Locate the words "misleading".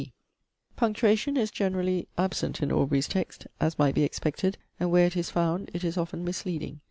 6.25-6.79